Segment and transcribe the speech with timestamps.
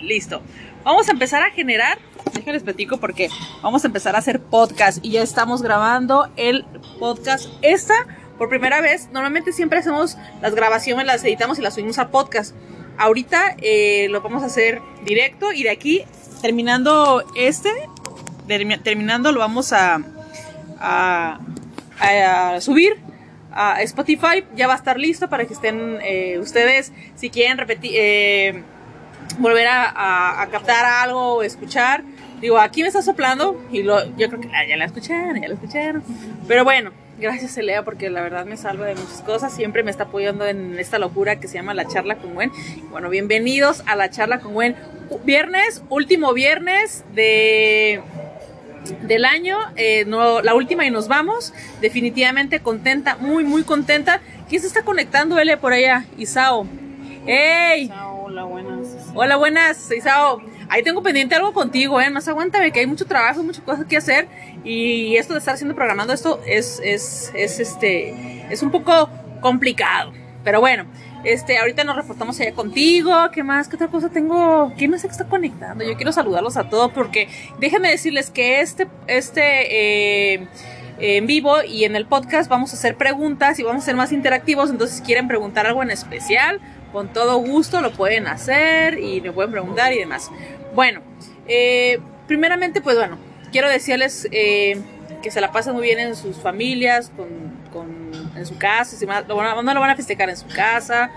[0.00, 0.42] Listo.
[0.84, 1.98] Vamos a empezar a generar.
[2.34, 3.28] Déjenles platico porque
[3.62, 6.64] vamos a empezar a hacer podcast y ya estamos grabando el
[6.98, 7.48] podcast.
[7.62, 7.94] Esta,
[8.38, 12.54] por primera vez, normalmente siempre hacemos las grabaciones, las editamos y las subimos a podcast.
[12.98, 16.02] Ahorita eh, lo vamos a hacer directo y de aquí,
[16.42, 17.70] terminando este,
[18.82, 20.00] terminando lo vamos a,
[22.60, 22.96] subir
[23.52, 24.44] a Spotify.
[24.54, 28.62] Ya va a estar listo para que estén eh, ustedes, si quieren repetir, eh,
[29.38, 32.02] volver a, captar algo o escuchar.
[32.40, 35.48] Digo, aquí me está soplando y lo, yo creo que ah, ya la escucharon, ya
[35.48, 36.02] la escucharon.
[36.46, 39.54] Pero bueno, gracias Elea porque la verdad me salva de muchas cosas.
[39.54, 42.52] Siempre me está apoyando en esta locura que se llama la charla con Gwen.
[42.90, 44.76] Bueno, bienvenidos a la charla con Gwen.
[45.24, 48.02] Viernes, último viernes de
[49.00, 51.54] del año, eh, no, la última y nos vamos.
[51.80, 54.20] Definitivamente contenta, muy, muy contenta.
[54.48, 56.04] ¿Quién se está conectando, Ele, por allá?
[56.18, 56.66] Isao.
[57.26, 57.90] ¡Ey!
[58.24, 58.83] hola, buenas.
[59.16, 60.42] Hola, buenas, Isao.
[60.68, 62.10] Ahí tengo pendiente algo contigo, ¿eh?
[62.10, 64.26] Más aguántame, que hay mucho trabajo, muchas cosas que hacer.
[64.64, 69.08] Y esto de estar haciendo programando esto es, es, es, este, es un poco
[69.40, 70.12] complicado.
[70.42, 70.86] Pero bueno,
[71.22, 73.14] este, ahorita nos reportamos allá contigo.
[73.32, 73.68] ¿Qué más?
[73.68, 74.72] ¿Qué otra cosa tengo?
[74.76, 75.84] ¿Quién más está conectando?
[75.84, 77.28] Yo quiero saludarlos a todos porque
[77.60, 80.48] déjenme decirles que este, este, eh,
[80.98, 84.12] en vivo y en el podcast vamos a hacer preguntas y vamos a ser más
[84.12, 84.70] interactivos.
[84.70, 86.60] Entonces, si quieren preguntar algo en especial,
[86.92, 90.30] con todo gusto lo pueden hacer y me pueden preguntar y demás.
[90.74, 91.00] Bueno,
[91.48, 93.18] eh, primeramente, pues bueno,
[93.50, 94.80] quiero decirles eh,
[95.22, 97.54] que se la pasen muy bien en sus familias, con,
[98.36, 101.10] en su casa, si no lo van a festejar en su casa,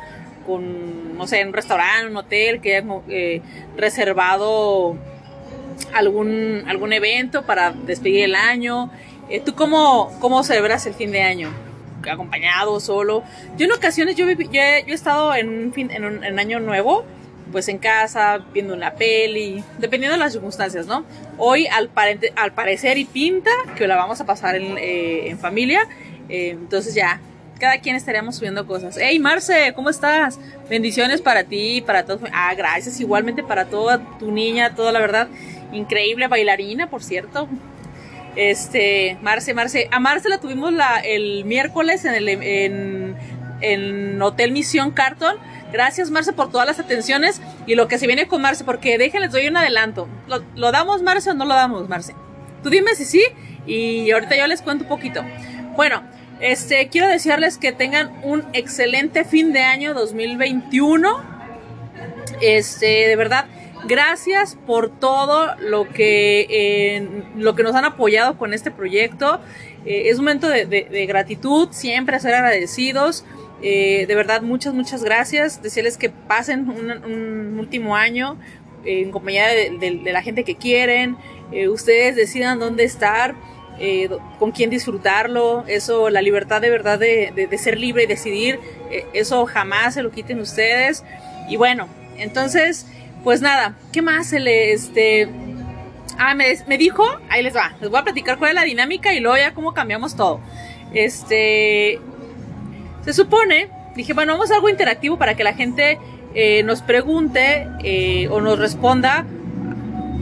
[0.45, 3.41] con, no sé, en un restaurante, un hotel, que hayan eh,
[3.75, 4.97] reservado
[5.93, 8.89] algún, algún evento para despedir el año.
[9.45, 11.49] ¿Tú cómo, cómo celebras el fin de año?
[12.09, 13.23] acompañado, solo.
[13.57, 17.05] Yo en ocasiones, yo, yo, he, estado en un, fin, en un año nuevo,
[17.51, 21.05] pues en casa, viendo una peli, dependiendo de las circunstancias, ¿no?
[21.37, 21.89] Hoy al,
[22.35, 25.87] al parecer y pinta que la vamos a pasar en, eh, en familia,
[26.29, 27.21] eh, entonces ya,
[27.59, 28.97] cada quien estaremos subiendo cosas.
[28.99, 30.39] Hey Marce, ¿cómo estás?
[30.69, 32.21] Bendiciones para ti, para todos.
[32.33, 35.27] Ah, gracias igualmente para toda tu niña, toda la verdad.
[35.71, 37.47] Increíble bailarina, por cierto.
[38.37, 39.89] Este, Marce, Marce.
[39.91, 42.29] A Marce la tuvimos la, el miércoles en el
[43.61, 45.35] en, Hotel Misión Carton.
[45.73, 49.31] Gracias, Marce, por todas las atenciones y lo que se viene con Marce, porque déjenles
[49.31, 50.07] doy un adelanto.
[50.55, 52.13] ¿Lo, damos, Marce, o no lo damos, Marce?
[52.63, 53.23] Tú dime si sí
[53.65, 55.23] y ahorita yo les cuento un poquito.
[55.75, 56.03] Bueno,
[56.39, 61.37] este, quiero desearles que tengan un excelente fin de año 2021.
[62.41, 63.45] Este, de verdad,
[63.87, 69.39] Gracias por todo lo que, lo que nos han apoyado con este proyecto.
[69.85, 73.23] Eh, es un momento de, gratitud, siempre ser agradecidos.
[73.61, 75.61] Eh, de verdad, muchas, muchas gracias.
[75.63, 78.37] Decirles que pasen un, último año
[78.83, 81.15] en compañía de, la gente que quieren.
[81.53, 83.35] Eh, ustedes decidan dónde estar,
[84.37, 85.63] con quién disfrutarlo.
[85.67, 88.59] Eso, la libertad de verdad de, ser libre y decidir,
[89.13, 91.05] eso jamás se lo quiten ustedes.
[91.47, 91.87] Y bueno,
[92.17, 92.85] entonces
[93.23, 95.29] pues nada, ¿qué más se le, este...
[96.19, 99.13] Ah, me, me dijo, ahí les va, les voy a platicar cuál es la dinámica
[99.13, 100.39] y luego ya cómo cambiamos todo.
[100.93, 101.99] Este...
[103.03, 105.97] Se supone, dije, bueno, vamos a algo interactivo para que la gente
[106.33, 109.25] eh, nos pregunte eh, o nos responda.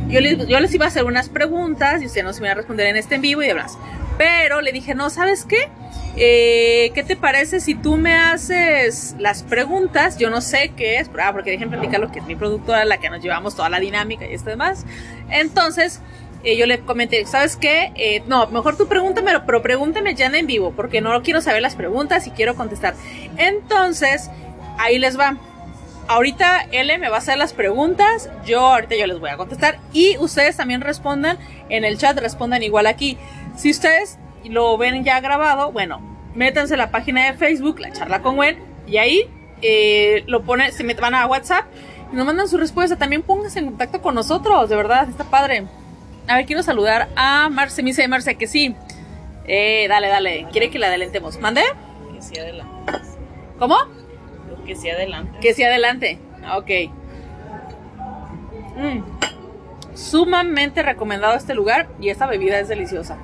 [0.07, 2.87] Yo les, yo les iba a hacer unas preguntas y ustedes nos iban a responder
[2.87, 3.77] en este en vivo y demás.
[4.17, 5.69] Pero le dije, no, ¿sabes qué?
[6.17, 10.17] Eh, ¿Qué te parece si tú me haces las preguntas?
[10.17, 12.97] Yo no sé qué es, ah, porque déjenme platicar lo que es mi productora, la
[12.97, 14.85] que nos llevamos toda la dinámica y esto demás.
[15.29, 15.99] Entonces,
[16.45, 17.91] eh, yo le comenté, ¿sabes qué?
[17.95, 21.75] Eh, no, mejor tú pregúntame, pero pregúntame ya en vivo, porque no quiero saber las
[21.75, 22.93] preguntas y quiero contestar.
[23.37, 24.29] Entonces,
[24.77, 25.37] ahí les va.
[26.07, 29.79] Ahorita L me va a hacer las preguntas, yo ahorita yo les voy a contestar
[29.91, 31.39] y ustedes también respondan
[31.69, 33.17] en el chat, respondan igual aquí.
[33.55, 36.01] Si ustedes lo ven ya grabado, bueno,
[36.35, 38.57] métanse a la página de Facebook, la charla con Gwen,
[38.87, 39.29] y ahí
[39.61, 41.65] eh, lo ponen, se van a WhatsApp
[42.11, 42.97] y nos mandan su respuesta.
[42.97, 45.65] También pónganse en contacto con nosotros, de verdad, está padre.
[46.27, 48.75] A ver, quiero saludar a Marce, me dice Marce que sí.
[49.47, 51.39] Eh, dale, dale, quiere que la adelantemos.
[51.39, 51.61] ¿Mande?
[52.13, 52.93] Que sí adelante.
[53.59, 53.77] ¿Cómo?
[54.65, 55.39] Que sí adelante.
[55.39, 56.19] Que sí adelante,
[56.55, 56.69] ok.
[58.75, 59.95] Mm.
[59.95, 63.17] Sumamente recomendado este lugar y esta bebida es deliciosa.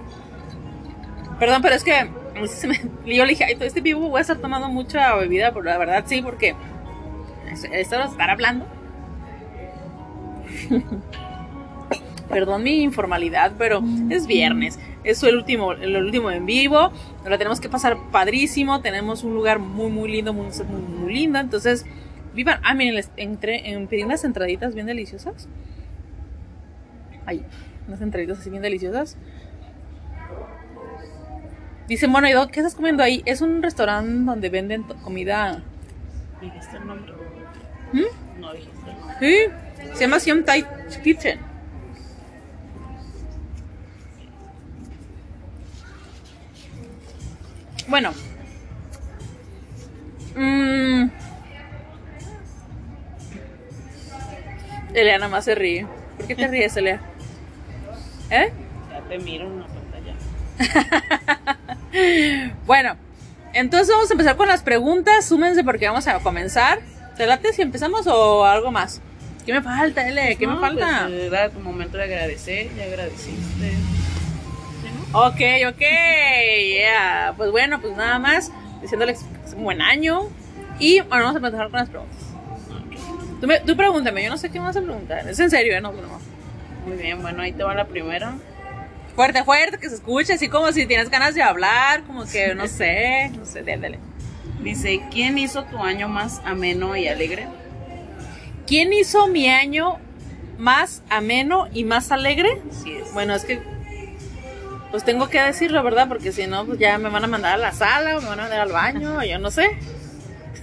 [1.41, 2.07] Perdón, pero es que
[3.07, 6.21] yo le dije, este vivo voy a estar tomando mucha bebida, pero la verdad sí,
[6.21, 6.53] porque
[7.73, 8.67] esto estar hablando.
[12.29, 14.77] Perdón mi informalidad, pero es viernes.
[15.03, 16.91] Es el último, el último en vivo.
[17.27, 18.81] La tenemos que pasar padrísimo.
[18.81, 21.39] Tenemos un lugar muy, muy lindo, muy, muy, muy lindo.
[21.39, 21.87] Entonces,
[22.35, 22.59] Vivan.
[22.63, 25.49] Ah, miren, les entré en pedí unas entraditas bien deliciosas.
[27.25, 27.43] Ay,
[27.87, 29.17] unas entraditas así bien deliciosas.
[31.91, 33.21] Dicen, bueno, ¿y qué estás comiendo ahí?
[33.25, 35.61] Es un restaurante donde venden comida.
[36.39, 37.11] ¿Dijiste el nombre?
[37.91, 38.39] ¿Mm?
[38.39, 39.17] No dijiste el nombre.
[39.19, 40.65] Sí, se llama Siam Thai
[41.03, 41.37] Kitchen.
[47.89, 48.13] Bueno.
[50.37, 51.09] Mm.
[54.93, 55.85] Elea nada más se ríe.
[56.15, 57.01] ¿Por qué te ríes, Elea?
[58.29, 58.49] ¿Eh?
[58.89, 61.57] Ya te miro en la pantalla.
[62.65, 62.95] Bueno,
[63.53, 65.25] entonces vamos a empezar con las preguntas.
[65.25, 66.79] Súmense porque vamos a comenzar.
[67.17, 69.01] ¿Te late si empezamos o algo más?
[69.45, 70.35] ¿Qué me falta, Ele?
[70.37, 71.05] ¿Qué me No, falta?
[71.07, 73.73] Pues, era tu momento de agradecer, ya agradeciste.
[75.13, 75.81] Ok, ok,
[76.75, 77.33] yeah.
[77.35, 78.51] Pues bueno, pues nada más,
[78.81, 80.21] diciéndoles que es un buen año.
[80.79, 82.17] Y bueno, vamos a empezar con las preguntas.
[83.41, 85.27] Tú, me- tú pregúntame, yo no sé qué me vas a preguntar.
[85.27, 85.81] Es en serio, ¿eh?
[85.81, 86.19] No, no.
[86.87, 88.35] Muy bien, bueno, ahí te va la primera.
[89.15, 92.67] Fuerte, fuerte, que se escuche, así como si tienes ganas de hablar, como que no
[92.67, 93.99] sé, no sé, dale.
[94.61, 97.47] Dice, ¿quién hizo tu año más ameno y alegre?
[98.67, 99.97] ¿Quién hizo mi año
[100.57, 102.61] más ameno y más alegre?
[102.83, 103.11] Sí es.
[103.13, 103.59] Bueno, es que
[104.91, 106.07] pues tengo que decirlo, ¿verdad?
[106.09, 108.39] Porque si no, pues ya me van a mandar a la sala o me van
[108.39, 109.69] a mandar al baño, o yo no sé.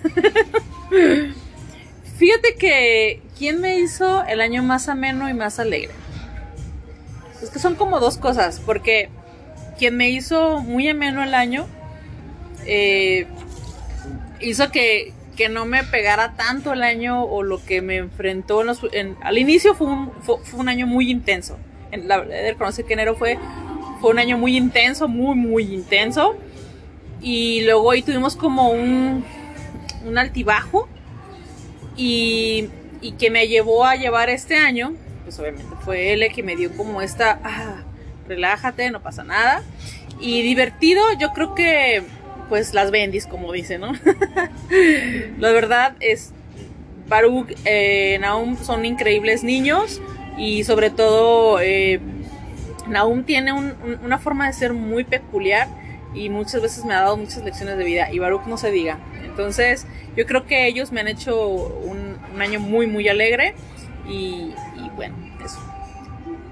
[2.18, 5.94] Fíjate que ¿quién me hizo el año más ameno y más alegre?
[7.50, 9.08] Que son como dos cosas, porque
[9.78, 11.66] quien me hizo muy ameno el año
[12.66, 13.26] eh,
[14.40, 18.66] hizo que, que no me pegara tanto el año o lo que me enfrentó en
[18.68, 18.80] los-
[19.22, 21.56] al inicio fue un, fue, un año muy intenso.
[21.90, 23.38] En, la verdad, reconocer que enero fue,
[24.00, 26.36] fue un año muy intenso, muy, muy intenso.
[27.20, 29.24] Y luego ahí tuvimos como un,
[30.06, 30.88] un altibajo
[31.96, 32.68] y,
[33.00, 34.92] y que me llevó a llevar este año,
[35.28, 37.82] pues obviamente fue él el que me dio como esta, ah,
[38.26, 39.62] relájate, no pasa nada.
[40.18, 42.02] Y divertido, yo creo que
[42.48, 43.92] pues las bendis, como dice, ¿no?
[45.38, 46.32] La verdad es,
[47.08, 50.00] Baruch, eh, Naum son increíbles niños
[50.38, 52.00] y sobre todo eh,
[52.88, 55.68] Naum tiene un- un- una forma de ser muy peculiar
[56.14, 58.98] y muchas veces me ha dado muchas lecciones de vida y Baruch no se diga.
[59.24, 59.86] Entonces
[60.16, 63.54] yo creo que ellos me han hecho un, un año muy muy alegre
[64.08, 64.52] y
[64.98, 65.14] bueno,
[65.44, 65.58] eso.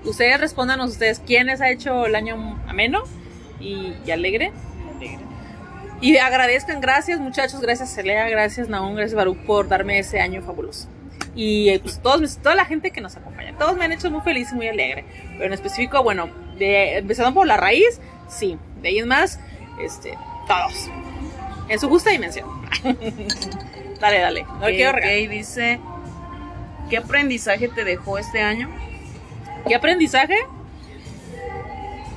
[0.04, 3.02] Ustedes respondan ustedes quién les ha hecho el año ameno
[3.58, 4.52] y, y alegre.
[4.96, 5.19] Alegre.
[6.00, 10.88] Y agradezcan, gracias muchachos, gracias Celea, gracias Naum, gracias Baruch por darme ese año fabuloso.
[11.34, 14.20] Y eh, pues todos, toda la gente que nos acompaña, todos me han hecho muy
[14.20, 15.04] feliz y muy alegre.
[15.32, 18.56] Pero en específico, bueno, de, empezando por la raíz, sí.
[18.81, 19.40] De ahí en más,
[19.81, 20.16] este,
[20.46, 20.88] todos.
[21.69, 22.48] En su justa dimensión.
[24.00, 24.44] dale, dale.
[24.44, 24.98] No quiero
[25.28, 25.81] dice,
[26.88, 28.69] ¿qué aprendizaje te dejó este año?
[29.67, 30.37] ¿Qué aprendizaje?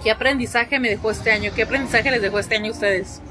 [0.04, 1.52] ¿Qué aprendizaje me dejó este año?
[1.56, 3.22] ¿Qué aprendizaje les dejó este año a ustedes?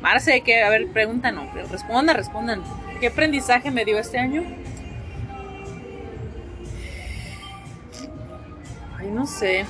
[0.00, 2.62] Marce, que, a ver, preguntan, no, pero respondan, respondan.
[3.00, 4.42] ¿Qué aprendizaje me dio este año?
[8.98, 9.66] Ay, no sé.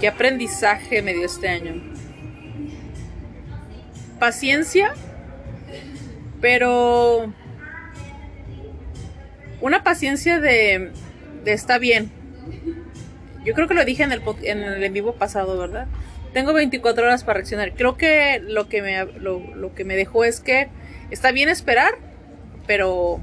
[0.00, 1.74] ¿Qué aprendizaje me dio este año?
[4.18, 4.94] Paciencia,
[6.40, 7.32] pero
[9.66, 10.92] una paciencia de,
[11.44, 12.10] de está bien.
[13.44, 15.86] Yo creo que lo dije en el, en el en vivo pasado, ¿verdad?
[16.32, 17.72] Tengo 24 horas para reaccionar.
[17.74, 20.68] Creo que lo que me, lo, lo que me dejó es que
[21.10, 21.94] está bien esperar,
[22.66, 23.20] pero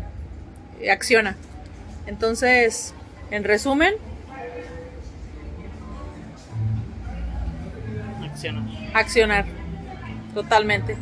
[0.90, 1.36] acciona.
[2.08, 2.94] Entonces,
[3.32, 3.94] en resumen,
[8.24, 8.66] Acciona.
[8.94, 9.46] accionar.
[10.34, 10.96] Totalmente.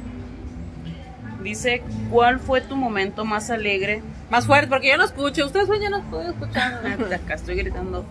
[1.43, 4.01] Dice, ¿cuál fue tu momento más alegre?
[4.31, 5.45] Más fuerte, porque yo no escucho.
[5.45, 6.81] Ustedes ya no pueden escuchar.
[7.13, 8.05] Acá estoy gritando.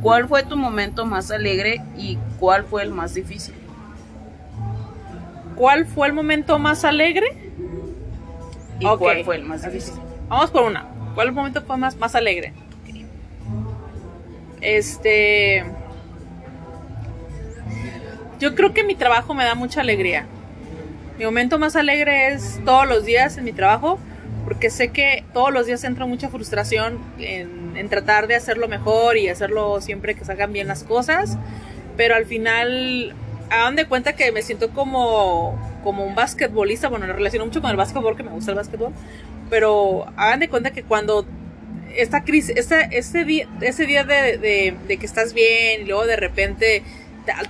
[0.00, 3.54] ¿Cuál fue tu momento más alegre y cuál fue el más difícil?
[5.56, 7.26] ¿Cuál fue el momento más alegre?
[8.78, 9.94] ¿Y cuál fue el más difícil?
[10.28, 10.86] Vamos por una.
[11.16, 12.52] ¿Cuál momento fue más, más alegre?
[14.60, 15.64] Este.
[18.38, 20.26] Yo creo que mi trabajo me da mucha alegría.
[21.18, 23.98] Mi momento más alegre es todos los días en mi trabajo,
[24.44, 29.16] porque sé que todos los días entra mucha frustración en, en tratar de hacerlo mejor
[29.16, 31.36] y hacerlo siempre que salgan bien las cosas,
[31.96, 33.14] pero al final
[33.50, 37.70] hagan de cuenta que me siento como, como un basquetbolista, bueno, lo relaciono mucho con
[37.70, 38.92] el básquetbol, que me gusta el básquetbol,
[39.50, 41.26] pero hagan de cuenta que cuando
[41.96, 46.06] esta crisis, este, este día, ese día de, de- de que estás bien y luego
[46.06, 46.82] de repente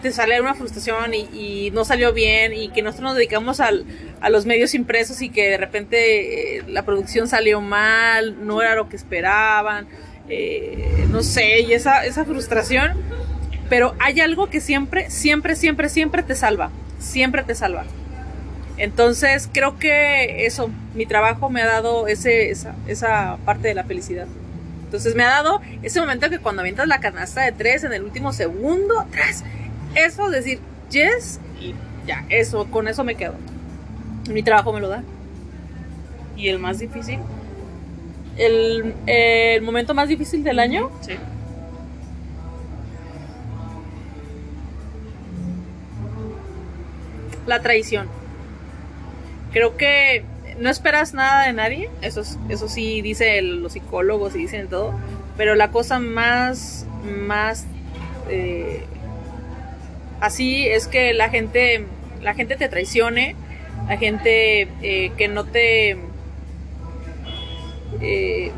[0.00, 3.84] te, sale una frustración y, no salió bien y que nosotros nos dedicamos al,
[4.20, 8.74] a los medios impresos y que de repente eh, la producción salió mal, no era
[8.74, 9.86] lo que esperaban,
[10.28, 12.92] eh, no sé, y esa, esa frustración,
[13.68, 17.84] pero hay algo que siempre, siempre, siempre, siempre te salva, siempre te salva.
[18.76, 23.84] Entonces creo que eso, mi trabajo me ha dado ese, esa, esa parte de la
[23.84, 24.26] felicidad.
[24.84, 28.04] Entonces me ha dado ese momento que cuando avientas la canasta de tres en el
[28.04, 29.44] último segundo, tres,
[29.94, 31.74] eso, decir yes y
[32.06, 33.34] ya, eso, con eso me quedo.
[34.30, 35.02] Mi trabajo me lo da.
[36.36, 37.18] ¿Y el más difícil?
[38.36, 40.90] El, el momento más difícil del año.
[41.00, 41.14] Sí.
[47.46, 48.06] La traición.
[49.52, 50.24] Creo que
[50.58, 54.92] no esperas nada de nadie, eso, eso sí dicen los psicólogos y dicen todo,
[55.36, 57.64] pero la cosa más, más
[58.28, 58.84] eh,
[60.20, 61.84] así es que la gente,
[62.22, 63.36] la gente te traicione,
[63.88, 65.96] la gente eh, que no te,
[68.00, 68.52] eh,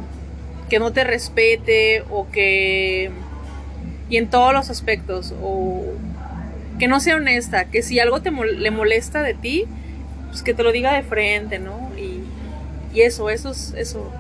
[0.69, 3.11] que no te respete o que,
[4.09, 5.85] y en todos los aspectos, o
[6.79, 9.67] que no sea honesta, que si algo te le molesta de ti,
[10.29, 11.91] pues que te lo diga de frente, ¿no?
[11.97, 12.23] Y,
[12.97, 14.11] y eso, eso es, eso,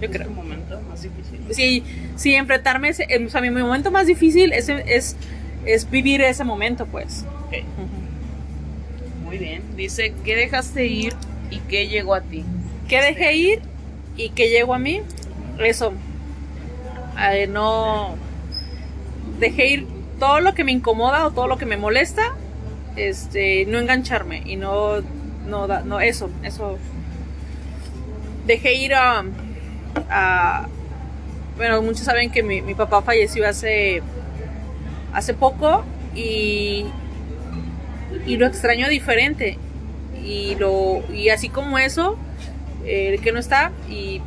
[0.00, 0.28] yo creo.
[0.28, 1.40] Es momento más difícil.
[1.50, 1.82] Sí,
[2.16, 5.16] sí, enfrentarme, ese, o sea, mi momento más difícil es, es,
[5.66, 7.24] es vivir ese momento, pues.
[9.24, 9.62] Muy bien.
[9.76, 11.14] Dice, ¿qué dejaste ir
[11.50, 12.44] y qué llegó a ti?
[12.88, 13.60] ¿Qué dejé ir
[14.16, 15.02] y qué llegó a mí?
[15.58, 15.92] Eso.
[17.48, 18.14] no.
[19.38, 19.86] Dejé ir
[20.18, 22.34] todo lo que me incomoda o todo lo que me molesta.
[22.96, 25.02] Este, no engancharme y no
[25.46, 26.78] no, no, eso, eso.
[28.46, 29.24] Dejé ir a,
[31.56, 34.02] bueno, muchos saben que mi, papá falleció hace,
[35.16, 35.82] hace poco
[36.14, 36.84] y,
[38.26, 39.58] y lo extraño diferente.
[40.22, 42.18] Y, lo, y así como eso,
[42.84, 44.20] el que no está, y,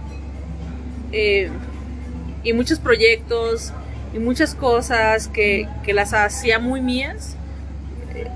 [1.11, 1.49] eh,
[2.43, 3.71] y muchos proyectos
[4.13, 7.35] y muchas cosas que, que las hacía muy mías,
[8.15, 8.27] eh,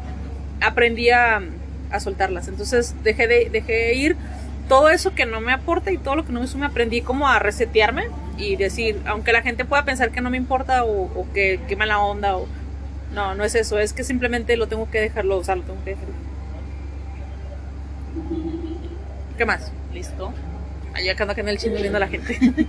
[0.62, 1.42] aprendí a
[2.00, 2.48] soltarlas.
[2.48, 4.16] Entonces dejé de dejé ir
[4.68, 7.28] todo eso que no me aporta y todo lo que no me me aprendí como
[7.28, 8.06] a resetearme
[8.38, 12.00] y decir, aunque la gente pueda pensar que no me importa o, que, que mala
[12.00, 12.48] onda o
[13.14, 15.92] no, no es eso, es que simplemente lo tengo que dejarlo usar, lo tengo que
[15.92, 16.08] dejar.
[19.38, 19.72] ¿Qué más?
[19.94, 20.34] Listo.
[20.94, 22.40] Allá ando acá en el chino viendo a la gente.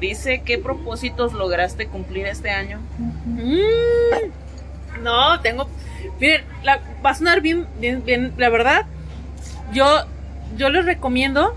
[0.00, 2.80] Dice, ¿qué propósitos lograste cumplir este año?
[2.98, 5.68] Mm, no, tengo
[6.20, 8.86] Miren, la, va a sonar bien, bien, bien, la verdad.
[9.72, 9.86] Yo,
[10.56, 11.56] yo les recomiendo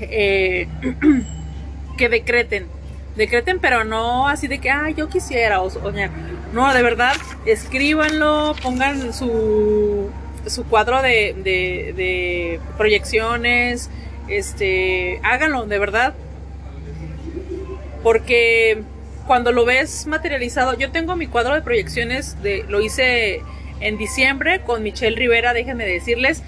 [0.00, 0.68] eh,
[1.98, 2.66] que decreten.
[3.16, 5.70] Decreten, pero no así de que, ah, yo quisiera o.
[6.52, 7.14] No, de verdad,
[7.46, 10.10] escríbanlo, pongan su,
[10.46, 13.90] su cuadro de, de, de proyecciones,
[14.28, 16.14] este, háganlo, de verdad.
[18.02, 18.82] Porque
[19.26, 23.42] cuando lo ves materializado, yo tengo mi cuadro de proyecciones, de, lo hice
[23.80, 26.42] en diciembre con Michelle Rivera, déjenme decirles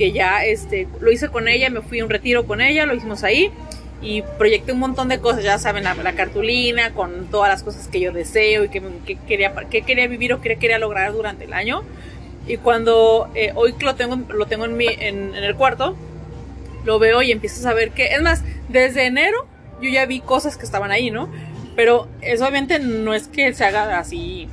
[0.00, 2.94] que ya este, lo hice con ella, me fui a un retiro con ella, lo
[2.94, 3.52] hicimos ahí
[4.00, 8.00] y proyecté un montón de cosas, ya saben, la, cartulina con todas las cosas que
[8.00, 8.80] yo deseo y que,
[9.28, 11.82] quería, que quería vivir o que quería lograr durante el año.
[12.46, 15.94] Y cuando eh, hoy lo tengo, lo tengo en, mi, en, en el cuarto,
[16.86, 19.46] lo veo y empiezo a saber que, es más, desde enero
[19.82, 21.28] yo ya vi cosas que estaban ahí, ¿no?
[21.76, 24.48] Pero eso obviamente no es que se haga así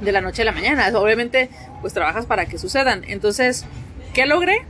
[0.00, 0.90] de la noche a la mañana.
[0.98, 1.50] Obviamente,
[1.80, 3.04] pues trabajas para que sucedan.
[3.06, 3.64] Entonces,
[4.14, 4.64] ¿qué logré?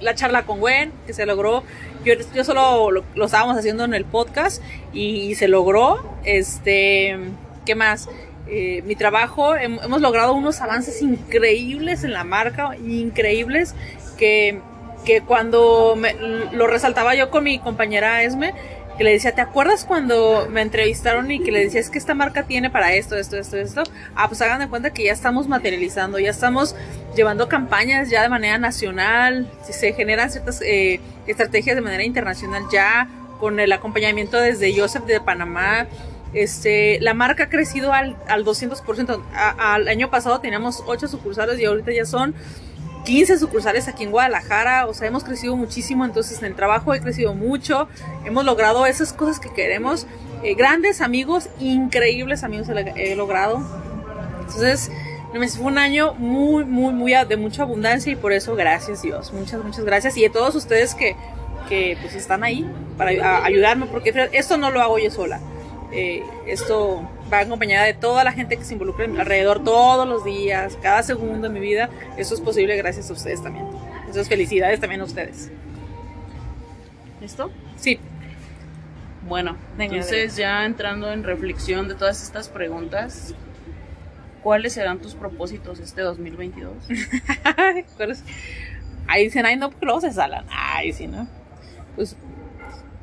[0.00, 1.64] La charla con Gwen, que se logró.
[2.04, 6.16] Yo, yo solo lo, estábamos haciendo en el podcast y, se logró.
[6.24, 7.16] Este,
[7.64, 8.08] ¿qué más?
[8.46, 13.74] Eh, mi trabajo, hemos logrado unos avances increíbles en la marca, increíbles,
[14.18, 14.60] que,
[15.04, 16.14] que cuando me,
[16.52, 18.52] lo resaltaba yo con mi compañera Esme,
[19.02, 22.44] le decía, ¿te acuerdas cuando me entrevistaron y que le decía, es que esta marca
[22.44, 23.82] tiene para esto, esto, esto, esto?
[24.14, 26.74] Ah, pues hagan de cuenta que ya estamos materializando, ya estamos
[27.16, 33.08] llevando campañas ya de manera nacional, se generan ciertas eh, estrategias de manera internacional ya,
[33.40, 35.86] con el acompañamiento desde Joseph de Panamá.
[36.32, 39.22] Este, la marca ha crecido al, al 200%.
[39.34, 42.34] al año pasado teníamos 8 sucursales y ahorita ya son
[43.04, 47.00] 15 sucursales aquí en Guadalajara, o sea, hemos crecido muchísimo, entonces en el trabajo he
[47.00, 47.88] crecido mucho,
[48.24, 50.06] hemos logrado esas cosas que queremos,
[50.42, 53.62] eh, grandes amigos, increíbles amigos he, logrado.
[54.40, 54.90] Entonces,
[55.56, 59.64] fue un año muy, muy, muy de mucha abundancia y por eso gracias Dios, muchas,
[59.64, 61.16] muchas gracias y a todos ustedes que,
[61.68, 65.40] que pues están ahí para ayudarme, porque esto no lo hago yo sola.
[65.92, 70.76] eh, esto va acompañada de toda la gente que se involucra alrededor todos los días,
[70.82, 71.88] cada segundo de mi vida.
[72.16, 73.66] Eso es posible gracias a ustedes también.
[74.00, 75.50] Entonces, felicidades también a ustedes.
[77.20, 77.50] ¿Listo?
[77.76, 77.98] Sí.
[79.28, 83.34] Bueno, entonces ya entrando en reflexión de todas estas preguntas,
[84.42, 86.74] ¿cuáles serán tus propósitos este 2022?
[87.96, 88.24] ¿Cuáles?
[89.06, 90.44] Ahí dicen, ay, no, porque luego se salan.
[90.50, 91.28] Ay, sí, ¿no?
[91.94, 92.16] Pues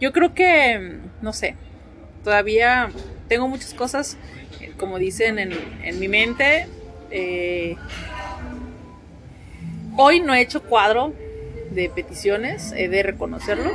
[0.01, 1.55] yo creo que, no sé,
[2.23, 2.89] todavía
[3.29, 4.17] tengo muchas cosas,
[4.59, 6.67] eh, como dicen, en, mi mente.
[7.11, 7.77] Eh,
[9.95, 11.13] hoy no he hecho cuadro
[11.71, 13.71] de peticiones, he de reconocerlo.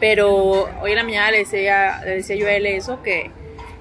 [0.00, 2.00] Pero hoy en la mañana le decía,
[2.36, 3.30] yo a él eso, que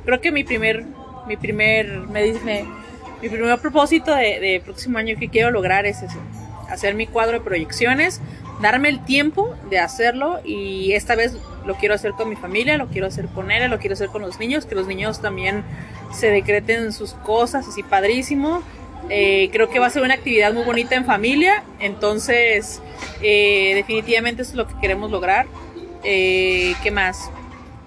[0.05, 0.83] creo que mi primer,
[1.27, 2.65] mi primer, me dice,
[3.21, 6.17] mi primer propósito de, de próximo año que quiero lograr es eso,
[6.69, 8.21] hacer mi cuadro de proyecciones,
[8.61, 12.87] darme el tiempo de hacerlo y esta vez lo quiero hacer con mi familia, lo
[12.87, 15.63] quiero hacer con él, lo quiero hacer con los niños, que los niños también
[16.13, 18.61] se decreten sus cosas, así padrísimo.
[19.09, 22.81] Eh, creo que va a ser una actividad muy bonita en familia, entonces
[23.21, 25.45] eh, definitivamente eso es lo que queremos lograr.
[26.03, 27.29] Eh, ¿Qué más?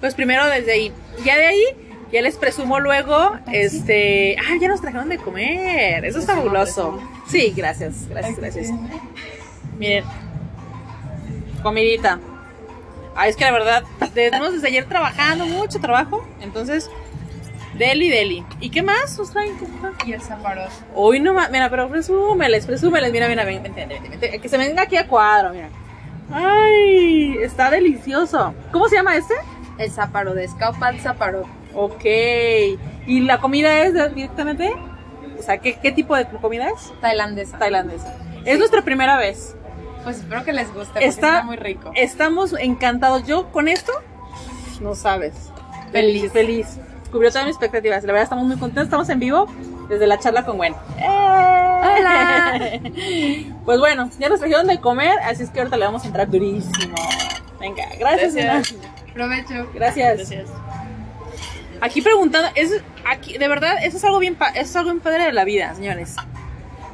[0.01, 0.93] Pues primero desde ahí,
[1.25, 1.65] ya de ahí
[2.13, 7.01] ya les presumo luego, este, ah, ya nos trajeron de comer, eso está fabuloso.
[7.29, 8.71] Sí, gracias, gracias, gracias.
[9.79, 10.05] Miren,
[11.63, 12.19] comidita.
[13.15, 16.91] Ah, es que la verdad, tenemos desde ayer trabajando, mucho trabajo, entonces,
[17.79, 18.45] deli, deli.
[18.61, 19.55] ¿Y qué más nos traen?
[20.05, 20.85] Y el zaparoso.
[20.95, 24.59] Hoy no más, mira, pero presúmeles, presúmeles, mira, mira, ven, vente, vente, vente, que se
[24.59, 25.71] venga aquí a cuadro, mira.
[26.31, 28.55] Ay, está delicioso.
[28.73, 29.35] ¿Cómo se llama este?
[29.79, 31.45] El zaparo de Scaupal zaparo.
[31.75, 32.05] Ok.
[33.07, 34.75] ¿Y la comida es directamente?
[35.39, 36.93] O sea, ¿qué, qué tipo de comida es?
[37.01, 37.59] Tailandesa.
[37.59, 38.15] Tailandesa.
[38.45, 39.55] Es nuestra primera vez.
[40.07, 41.91] Pues espero que les guste porque Está- está, muy rico.
[41.97, 43.27] Estamos encantados.
[43.27, 43.91] Yo con esto,
[44.81, 45.35] no sabes.
[45.91, 46.79] Feliz, Feliz.
[47.11, 48.05] Cubrió todas mis expectativas.
[48.05, 48.85] La verdad, estamos muy contentos.
[48.85, 49.47] Estamos en vivo
[49.89, 50.77] desde la charla con Gwen.
[50.97, 52.61] Hola.
[53.65, 56.31] Pues bueno, ya nos trajeron de comer, así es que ahorita le vamos a entrar
[56.31, 56.95] durísimo.
[57.59, 58.33] Venga, gracias.
[58.37, 58.81] Gracias.
[59.13, 59.69] Provecho.
[59.75, 60.17] Gracias.
[60.19, 60.49] Gracias.
[61.81, 65.25] Aquí preguntando, es aquí de verdad eso es algo bien eso es algo bien padre
[65.25, 66.15] de la vida, señores.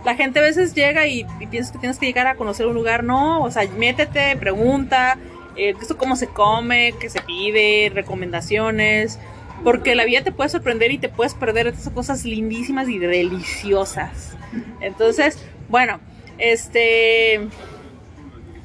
[0.04, 2.74] La gente a veces llega y, y piensas que tienes que llegar a conocer un
[2.74, 5.16] lugar, no, o sea, métete, pregunta,
[5.56, 9.18] eh, esto cómo se come, qué se pide, recomendaciones,
[9.62, 14.36] porque la vida te puede sorprender y te puedes perder estas cosas lindísimas y deliciosas.
[14.80, 15.38] Entonces,
[15.68, 16.00] bueno,
[16.38, 17.40] este,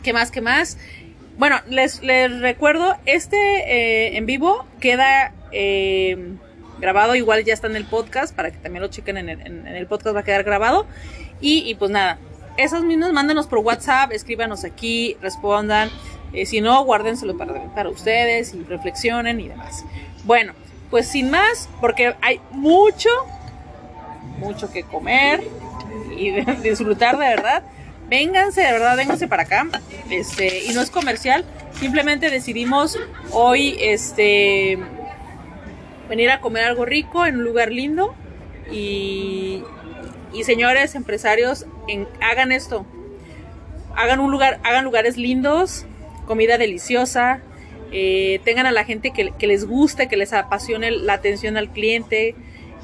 [0.04, 0.32] ¿qué más?
[0.32, 0.78] ¿Qué más?
[1.38, 6.34] Bueno, les, les recuerdo, este eh, en vivo queda eh,
[6.80, 9.68] grabado, igual ya está en el podcast, para que también lo chequen en el, en-
[9.68, 10.88] en el podcast, va a quedar grabado.
[11.42, 12.18] Y, y pues nada,
[12.58, 15.90] esos mismos mándenos por WhatsApp, escríbanos aquí, respondan.
[16.34, 19.86] Eh, si no, guárdenselo para, para ustedes y reflexionen y demás.
[20.26, 20.54] Bueno,
[20.90, 23.10] pues sin más, porque hay mucho,
[24.40, 25.44] mucho que comer
[26.18, 26.32] y
[26.64, 27.64] disfrutar de verdad.
[28.10, 29.68] Vénganse, de verdad, vénganse para acá.
[30.10, 31.46] Este, y no es comercial,
[31.80, 32.98] simplemente decidimos
[33.32, 34.80] hoy este
[36.10, 38.16] venir a comer algo rico en un lugar lindo
[38.72, 39.62] y,
[40.34, 41.66] y señores empresarios
[42.22, 42.86] hagan esto.
[43.96, 45.86] Hagan un lugar, hagan lugares lindos,
[46.26, 47.42] comida deliciosa,
[47.92, 51.70] eh, tengan a la gente que, que les guste, que les apasione la atención al
[51.70, 52.36] cliente.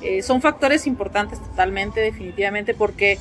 [0.01, 3.19] Eh, son factores importantes totalmente, definitivamente, porque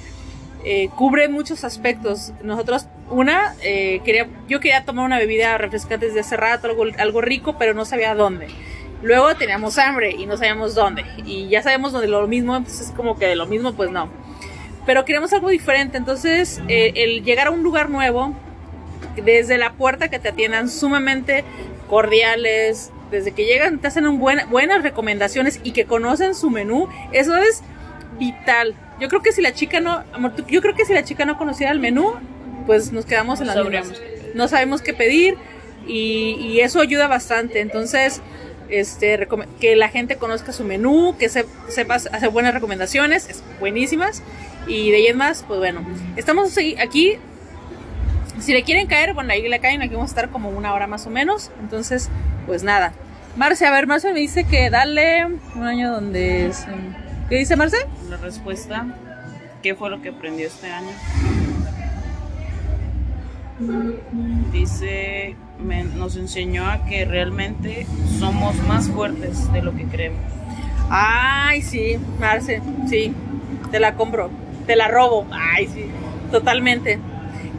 [0.65, 2.33] eh, cubre muchos aspectos.
[2.43, 7.21] Nosotros, una, eh, quería, yo quería tomar una bebida refrescante desde hace rato, algo, algo
[7.21, 8.47] rico, pero no sabía dónde.
[9.03, 11.05] Luego teníamos hambre y no sabíamos dónde.
[11.27, 14.09] Y ya sabemos dónde lo mismo, pues es como que de lo mismo, pues no.
[14.87, 15.97] Pero queríamos algo diferente.
[15.99, 18.35] Entonces, eh, el llegar a un lugar nuevo,
[19.17, 21.45] desde la puerta que te atiendan sumamente
[21.89, 26.89] cordiales, desde que llegan te hacen un buen- buenas recomendaciones y que conocen su menú,
[27.13, 27.63] eso es
[28.19, 28.75] vital.
[29.01, 31.37] Yo creo que si la chica no, amor, yo creo que si la chica no
[31.37, 32.15] conociera el menú,
[32.67, 33.83] pues nos quedamos en pedir.
[34.35, 35.37] No sabemos qué pedir
[35.87, 37.61] y, y eso ayuda bastante.
[37.61, 38.23] Entonces,
[38.69, 39.29] este,
[39.61, 44.23] que la gente conozca su menú, que se, sepa hacer buenas recomendaciones, es buenísimas.
[44.67, 45.81] Y de ahí en más, pues bueno,
[46.17, 47.19] estamos aquí
[48.43, 50.87] si le quieren caer, bueno, ahí le caen, aquí vamos a estar como una hora
[50.87, 51.51] más o menos.
[51.61, 52.11] Entonces,
[52.47, 52.93] pues nada.
[53.37, 56.51] Marce, a ver, Marce me dice que dale un año donde...
[57.29, 57.79] ¿Qué dice Marce?
[58.11, 58.87] La respuesta,
[59.63, 60.91] ¿qué fue lo que aprendió este año?
[64.53, 65.37] Dice,
[65.97, 67.87] nos enseñó a que realmente
[68.19, 70.21] somos más fuertes de lo que creemos.
[70.91, 73.15] Ay, sí, Marce, sí,
[73.71, 74.31] te la compro,
[74.67, 75.27] te la robo.
[75.31, 75.87] Ay, sí,
[76.31, 76.99] totalmente.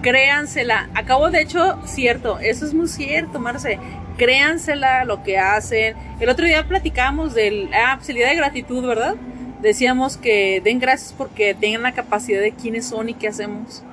[0.01, 0.89] Créansela.
[0.93, 3.79] Acabo, de hecho, cierto, eso es muy cierto, Marce.
[4.17, 5.95] créansela lo que hacen.
[6.19, 9.15] El otro día platicamos del, ah, pues de gratitud, ¿verdad?
[9.61, 13.83] Decíamos que den gracias porque tengan la capacidad de quiénes son y qué hacemos.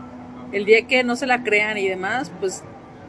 [0.53, 2.63] El día que no se la crean y demás, pues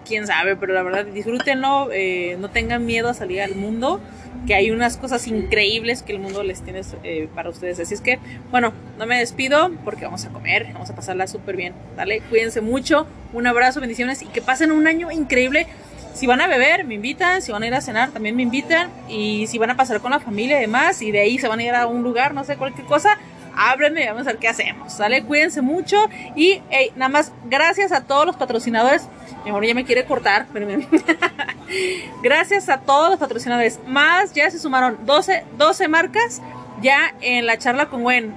[0.05, 3.99] quién sabe, pero la verdad disfrútenlo, eh, no tengan miedo a salir al mundo,
[4.47, 7.79] que hay unas cosas increíbles que el mundo les tiene eh, para ustedes.
[7.79, 11.55] Así es que, bueno, no me despido porque vamos a comer, vamos a pasarla súper
[11.55, 12.21] bien, ¿vale?
[12.29, 15.67] Cuídense mucho, un abrazo, bendiciones y que pasen un año increíble.
[16.13, 18.89] Si van a beber, me invitan, si van a ir a cenar, también me invitan,
[19.07, 21.59] y si van a pasar con la familia y demás, y de ahí se van
[21.59, 23.17] a ir a un lugar, no sé, cualquier cosa,
[23.55, 25.23] háblenme y vamos a ver qué hacemos, ¿sale?
[25.23, 25.97] Cuídense mucho
[26.35, 29.07] y hey, nada más gracias a todos los patrocinadores.
[29.43, 30.47] Mi amor ya me quiere cortar,
[32.23, 33.79] gracias a todos los patrocinadores.
[33.87, 36.41] Más ya se sumaron 12, 12 marcas
[36.81, 38.33] ya en la charla con Gwen.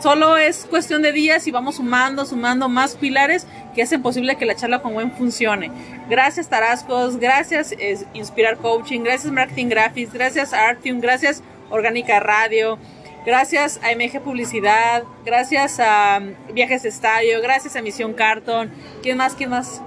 [0.00, 4.46] Solo es cuestión de días y vamos sumando, sumando más pilares que hacen posible que
[4.46, 5.72] la charla con Gwen funcione.
[6.08, 7.74] Gracias Tarascos, gracias
[8.14, 12.78] Inspirar Coaching, gracias Marketing Graphics, gracias Artium, gracias Orgánica Radio,
[13.26, 16.20] Gracias a MG Publicidad, gracias a
[16.52, 18.70] Viajes de Estadio, gracias a Misión Carton.
[19.02, 19.34] ¿Quién más?
[19.34, 19.82] ¿Quién más?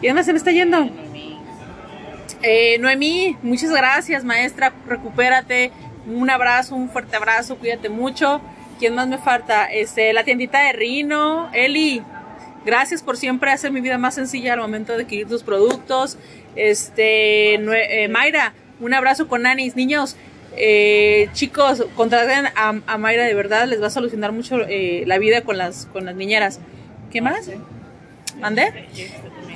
[0.00, 0.88] ¿Quién más se me está yendo?
[2.42, 4.72] Eh, Noemí, muchas gracias, maestra.
[4.86, 5.70] Recupérate.
[6.06, 7.56] Un abrazo, un fuerte abrazo.
[7.56, 8.40] Cuídate mucho.
[8.80, 9.66] ¿Quién más me falta?
[9.66, 11.50] Este, la tiendita de Rino.
[11.52, 12.02] Eli,
[12.64, 16.18] gracias por siempre hacer mi vida más sencilla al momento de adquirir tus productos.
[16.56, 19.76] Este, eh, Mayra, un abrazo con Anis.
[19.76, 20.16] Niños,
[20.56, 25.42] eh, chicos, contraten a, Mayra de verdad, les va a solucionar mucho eh, la vida
[25.42, 26.60] con las, con las niñeras.
[27.10, 27.50] ¿Qué más?
[28.40, 28.88] ¿Mandé?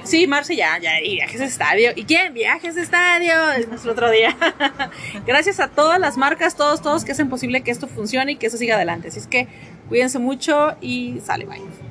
[0.04, 1.90] Sí, Marce ya, ya, y viajes de estadio.
[1.96, 2.32] ¿Y quién?
[2.32, 4.36] Viajes de estadio, es nuestro otro día.
[5.26, 8.46] Gracias a todas las marcas, todos, todos que hacen posible que esto funcione y que
[8.46, 9.08] eso siga adelante.
[9.08, 9.48] Así es que
[9.88, 11.85] cuídense mucho y sale, bye.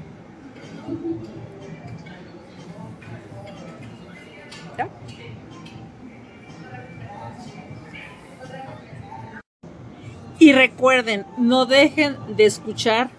[10.46, 13.10] Y recuerden, no dejen de escuchar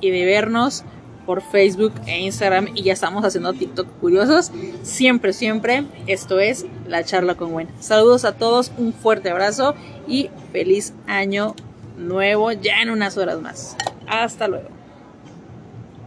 [0.00, 0.82] y de vernos
[1.26, 4.50] por Facebook e Instagram y ya estamos haciendo TikTok curiosos.
[4.82, 7.68] Siempre, siempre, esto es la charla con Gwen.
[7.80, 9.74] Saludos a todos, un fuerte abrazo
[10.08, 11.54] y feliz año
[11.98, 13.76] nuevo ya en unas horas más.
[14.06, 14.73] Hasta luego.